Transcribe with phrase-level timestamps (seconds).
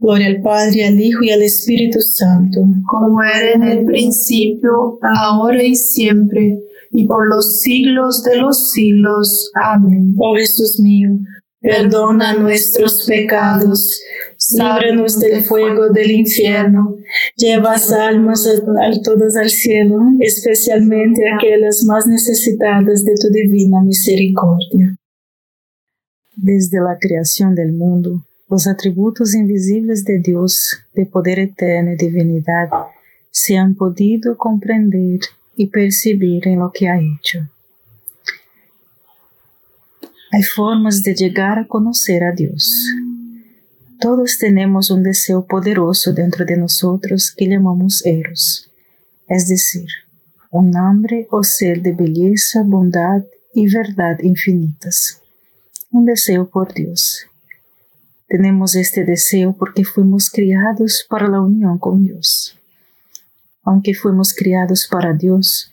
[0.00, 2.60] Gloria al Padre, al Hijo y al Espíritu Santo.
[2.86, 6.60] Como era en el principio, ahora y siempre,
[6.92, 9.50] y por los siglos de los siglos.
[9.54, 10.14] Amén.
[10.18, 11.10] Oh Jesús mío,
[11.60, 14.00] perdona nuestros pecados,
[14.52, 16.96] líbranos del fuego del infierno,
[17.36, 24.96] lleva almas a, todas al cielo, especialmente aquellas más necesitadas de tu divina misericordia.
[26.36, 32.70] Desde la creación del mundo, los atributos invisibles de Dios, de poder eterno y divinidad,
[33.30, 35.20] se han podido comprender
[35.54, 37.46] y percibir en lo que ha hecho.
[40.32, 42.86] Hay formas de llegar a conocer a Dios.
[44.00, 48.70] Todos tenemos un deseo poderoso dentro de nosotros que llamamos eros,
[49.26, 49.88] es decir,
[50.50, 55.20] un hambre o ser de belleza, bondad y verdad infinitas.
[55.90, 57.28] Un deseo por Dios
[58.28, 62.58] tenemos este deseo porque fuimos criados para la unión con Dios.
[63.62, 65.70] Aunque fuimos criados para Dios,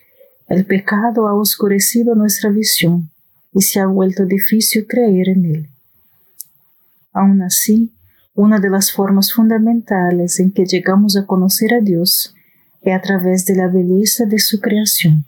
[0.47, 3.09] el pecado ha oscurecido nuestra visión
[3.53, 5.69] y se ha vuelto difícil creer en Él.
[7.11, 7.91] Aún así,
[8.33, 12.35] una de las formas fundamentales en que llegamos a conocer a Dios
[12.81, 15.25] es a través de la belleza de su creación.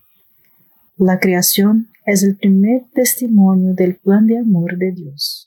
[0.98, 5.47] La creación es el primer testimonio del plan de amor de Dios.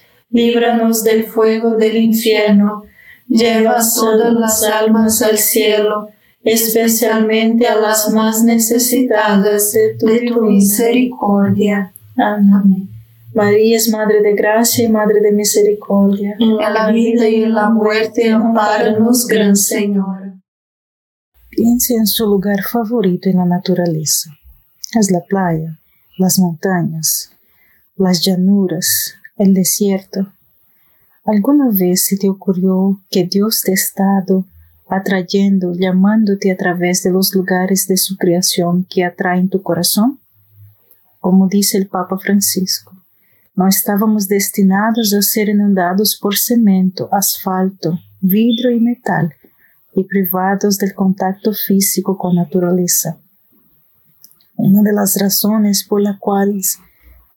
[0.31, 2.83] líbranos del fuego del infierno,
[3.27, 6.09] lleva todas las almas al cielo,
[6.43, 11.93] especialmente a las más necesitadas de tu, misericordia.
[12.17, 12.89] Amén.
[13.33, 16.35] María es Madre de Gracia y Madre de Misericordia.
[16.39, 20.33] En la vida y en la muerte, amparanos, Gran Señor.
[21.49, 24.31] Piense en su lugar favorito en la naturaleza.
[24.93, 25.79] Es la playa,
[26.17, 27.31] las montañas,
[27.95, 30.31] las llanuras, el desierto.
[31.23, 34.45] ¿Alguna vez se te ocurrió que Dios te ha estado
[34.89, 40.19] atrayendo, llamándote a través de los lugares de su creación que atraen tu corazón?
[41.19, 42.91] Como dice el Papa Francisco,
[43.55, 49.33] no estábamos destinados a ser inundados por cemento, asfalto, vidrio y metal
[49.93, 53.17] y privados del contacto físico con naturaleza.
[54.55, 56.79] Una de las razones por las cuales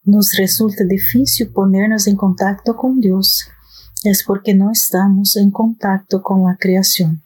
[0.04, 3.48] nos resulta difícil ponernos en contacto con Dios
[4.04, 7.22] es porque no estamos en contacto con la creación.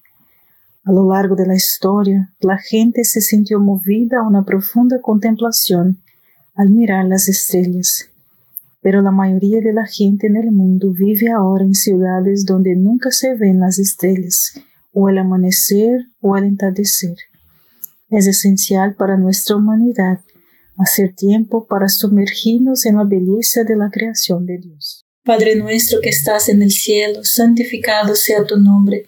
[0.84, 5.98] A lo largo de la historia, la gente se sintió movida a una profunda contemplación
[6.54, 8.08] al mirar las estrellas.
[8.80, 13.10] Pero la mayoría de la gente en el mundo vive ahora en ciudades donde nunca
[13.10, 14.52] se ven las estrellas,
[14.92, 17.16] o el amanecer o el entardecer.
[18.08, 20.20] Es esencial para nuestra humanidad
[20.78, 25.04] hacer tiempo para sumergirnos en la belleza de la creación de Dios.
[25.24, 29.06] Padre nuestro que estás en el cielo, santificado sea tu nombre.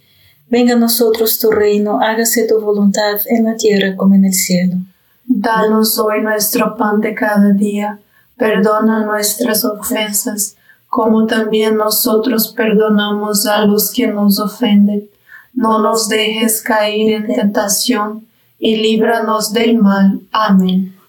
[0.49, 4.77] Venga a nosotros tu reino, hágase tu voluntad en la tierra como en el cielo.
[5.25, 8.01] Danos hoy nuestro pan de cada día
[8.37, 10.57] perdona nuestras ofensas,
[10.89, 15.09] como también nosotros perdonamos a los que nos ofenden.
[15.53, 18.27] No nos dejes caer en tentación,
[18.59, 20.21] y líbranos del mal.
[20.33, 20.95] Amén.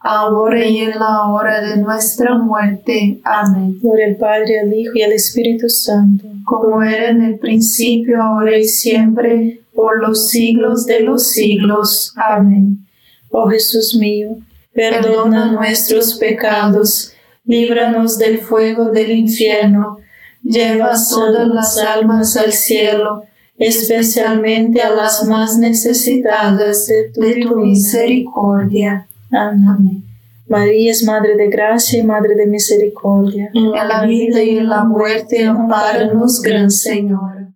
[0.00, 3.20] ahora y en la hora de nuestra muerte.
[3.24, 3.78] Amén.
[3.80, 8.56] Por el Padre, el Hijo y el Espíritu Santo, como era en el principio, ahora
[8.56, 12.12] y siempre, por los siglos de los siglos.
[12.16, 12.86] Amén.
[13.30, 14.36] Oh Jesús mío,
[14.72, 17.12] perdona nuestros pecados,
[17.44, 19.98] líbranos del fuego del infierno,
[20.42, 23.24] lleva todas las almas al cielo,
[23.58, 29.07] especialmente a las más necesitadas de tu, misericordia.
[29.30, 30.04] Amén.
[30.48, 33.50] María es Madre de Gracia y Madre de Misericordia.
[33.52, 37.48] En la vida y en la muerte, amparanos, Gran Señor.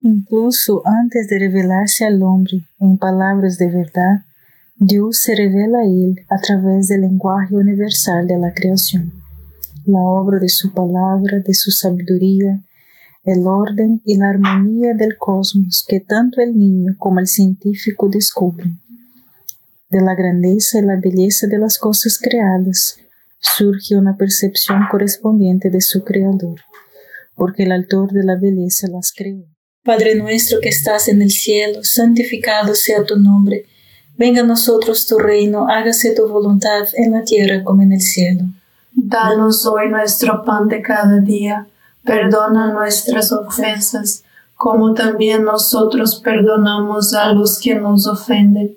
[0.00, 4.24] Incluso antes de revelarse al hombre en palabras de verdad,
[4.76, 9.12] Dios se revela a él a través del lenguaje universal de la creación,
[9.84, 12.60] la obra de su palabra, de su sabiduría,
[13.24, 18.80] el orden y la armonía del cosmos que tanto el niño como el científico descubren.
[19.90, 22.96] De la grandeza y la belleza de las cosas creadas
[23.40, 26.60] surge una percepción correspondiente de su creador,
[27.34, 29.44] porque el autor de la belleza las creó.
[29.84, 33.66] Padre nuestro que estás en el cielo, santificado sea tu nombre.
[34.16, 38.44] Venga a nosotros tu reino, hágase tu voluntad en la tierra como en el cielo.
[38.92, 41.66] Danos hoy nuestro pan de cada día.
[42.04, 44.22] Perdona nuestras ofensas,
[44.54, 48.76] como también nosotros perdonamos a los que nos ofenden.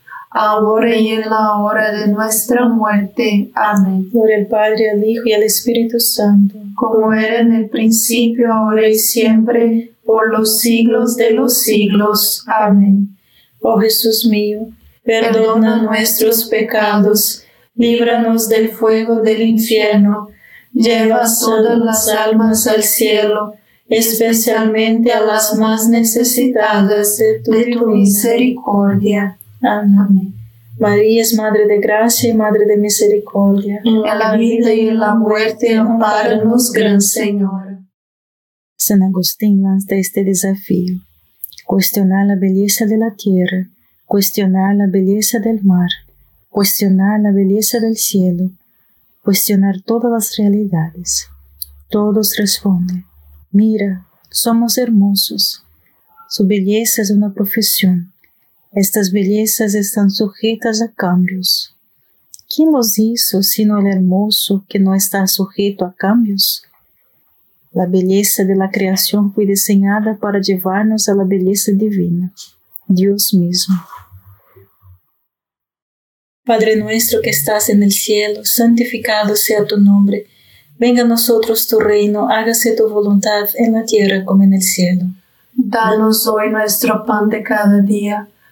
[0.31, 3.51] ahora y en la hora de nuestra muerte.
[3.53, 4.09] Amén.
[4.11, 6.55] Gloria al Padre, al Hijo y al Espíritu Santo.
[6.75, 12.43] Como era en el principio, ahora y siempre, por los siglos de los siglos.
[12.47, 13.15] Amén.
[13.61, 14.69] Oh Jesús mío,
[15.03, 17.43] perdona nuestros pecados,
[17.75, 20.29] líbranos del fuego del infierno,
[20.73, 23.53] lleva todas las almas al cielo,
[23.87, 29.37] especialmente a las más necesitadas de tu, de tu misericordia.
[29.61, 30.33] Amén.
[30.79, 33.81] María es Madre de Gracia y Madre de Misericordia.
[33.83, 37.79] En la vida y en la muerte, amparanos, Gran Señora.
[38.77, 40.97] San Agustín lanza este desafío.
[41.65, 43.69] Cuestionar la belleza de la tierra,
[44.05, 45.89] cuestionar la belleza del mar,
[46.49, 48.49] cuestionar la belleza del cielo,
[49.21, 51.27] cuestionar todas las realidades.
[51.89, 53.05] Todos responden,
[53.51, 55.63] mira, somos hermosos.
[56.27, 58.10] Su belleza es una profesión.
[58.73, 61.75] Estas bellezas están sujetas a cambios.
[62.53, 66.63] ¿Quién los hizo sino el hermoso que no está sujeto a cambios?
[67.73, 72.31] La belleza de la creación fue diseñada para llevarnos a la belleza divina,
[72.87, 73.75] Dios mismo.
[76.45, 80.27] Padre nuestro que estás en el cielo, santificado sea tu nombre.
[80.79, 85.07] Venga a nosotros tu reino, hágase tu voluntad en la tierra como en el cielo.
[85.53, 88.29] Danos hoy nuestro pan de cada día,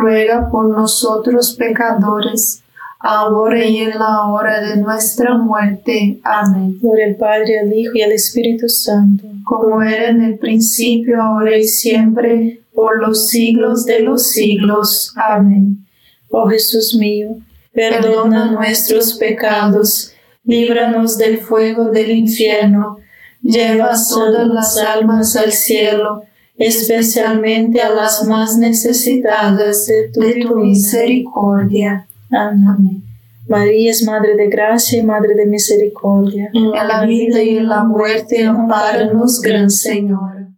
[0.00, 2.62] ruega por nosotros pecadores,
[2.98, 6.20] ahora y en la hora de nuestra muerte.
[6.24, 6.78] Amén.
[6.80, 9.24] Gloria al Padre, al Hijo y al Espíritu Santo.
[9.44, 15.12] Como era en el principio, ahora y siempre, por los siglos de los siglos.
[15.16, 15.86] Amén.
[16.30, 17.36] Oh Jesús mío,
[17.72, 20.12] perdona nuestros pecados,
[20.44, 22.98] líbranos del fuego del infierno,
[23.42, 26.22] lleva todas las almas al cielo,
[26.60, 32.06] especialmente a las más necesitadas de tu, de tu misericordia.
[32.30, 33.02] Amén.
[33.48, 36.50] María es Madre de Gracia y Madre de Misericordia.
[36.52, 40.48] En la vida y en la muerte, amparanos, Gran Señor.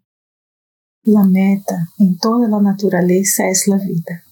[1.05, 4.25] La meta en toda la naturaleza es la vida.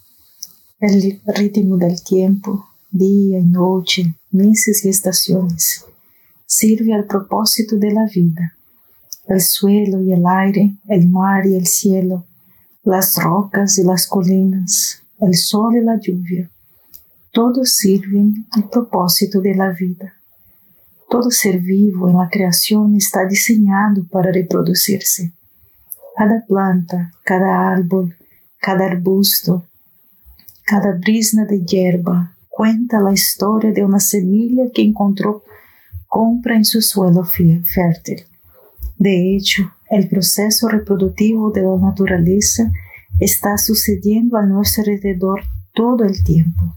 [0.81, 5.85] El ritmo del tiempo, día y noche, meses y estaciones,
[6.47, 8.57] sirve al propósito de la vida.
[9.31, 12.27] El suelo y el aire, el mar y el cielo,
[12.83, 16.51] las rocas y las colinas, el sol y la lluvia,
[17.31, 20.15] todos sirven al propósito de la vida.
[21.09, 25.33] Todo ser vivo en la creación está diseñado para reproducirse.
[26.17, 28.17] Cada planta, cada árbol,
[28.59, 29.65] cada arbusto,
[30.65, 35.45] cada brisna de hierba cuenta la historia de una semilla que encontró
[36.09, 38.25] compra en su suelo fértil.
[39.01, 42.71] De hecho, el proceso reproductivo de la naturaleza
[43.19, 45.41] está sucediendo a nuestro alrededor
[45.73, 46.77] todo el tiempo.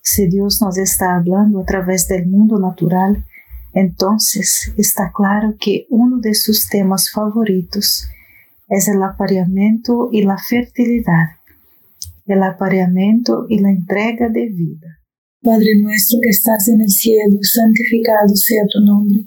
[0.00, 3.26] Si Dios nos está hablando a través del mundo natural,
[3.74, 8.08] entonces está claro que uno de sus temas favoritos
[8.70, 11.36] es el apareamiento y la fertilidad,
[12.24, 14.98] el apareamiento y la entrega de vida.
[15.42, 19.26] Padre nuestro que estás en el cielo, santificado sea tu nombre.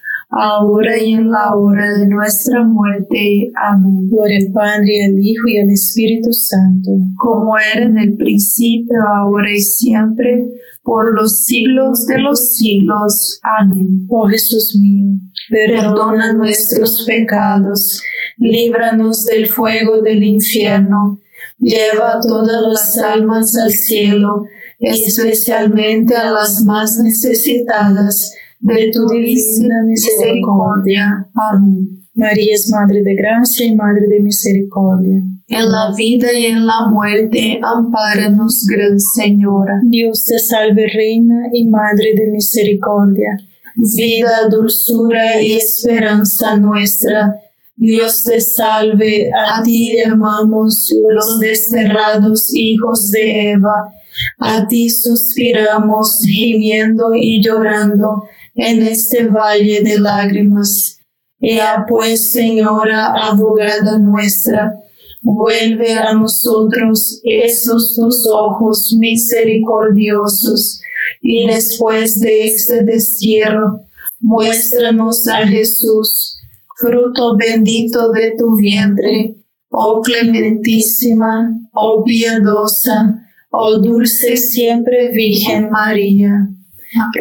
[0.31, 3.51] ahora y en la hora de nuestra muerte.
[3.55, 4.09] Amén.
[4.09, 9.51] Gloria al Padre, al Hijo y al Espíritu Santo, como era en el principio, ahora
[9.51, 10.47] y siempre,
[10.83, 13.39] por los siglos de los siglos.
[13.43, 14.07] Amén.
[14.09, 18.01] Oh Jesús mío, perdona nuestros pecados,
[18.37, 21.19] líbranos del fuego del infierno,
[21.59, 24.45] lleva todas las almas al cielo,
[24.79, 31.27] especialmente a las más necesitadas de tu divina misericordia.
[31.33, 32.01] Amén.
[32.13, 35.23] María es Madre de Gracia y Madre de Misericordia.
[35.47, 39.79] En la vida y en la muerte, ampáranos, Gran Señora.
[39.83, 43.37] Dios te salve, Reina y Madre de Misericordia.
[43.75, 47.35] Vida, dulzura y esperanza nuestra.
[47.75, 53.93] Dios te salve, a ti llamamos los desterrados hijos de Eva.
[54.37, 58.23] A ti suspiramos, gimiendo y llorando
[58.55, 60.99] en este valle de lágrimas.
[61.39, 64.75] Ea pues, Señora, abogada nuestra,
[65.21, 70.81] vuelve a nosotros esos tus ojos misericordiosos,
[71.21, 73.81] y después de este destierro,
[74.19, 76.37] muéstranos a Jesús,
[76.77, 79.35] fruto bendito de tu vientre,
[79.69, 86.49] oh clementísima, oh piadosa, oh dulce siempre Virgen María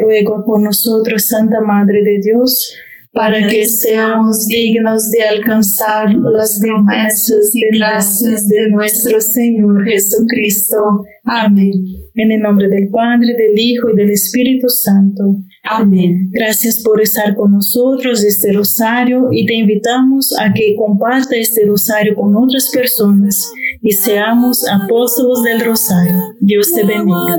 [0.01, 2.75] ruego por nosotros, Santa Madre de Dios,
[3.13, 11.05] para que seamos dignos de alcanzar las promesas y gracias de nuestro Señor Jesucristo.
[11.25, 11.73] Amén.
[12.15, 15.39] En el nombre del Padre, del Hijo y del Espíritu Santo.
[15.65, 16.29] Amén.
[16.31, 22.15] Gracias por estar con nosotros este rosario y te invitamos a que comparta este rosario
[22.15, 26.35] con otras personas y seamos apóstolos del rosario.
[26.41, 27.37] Dios te bendiga.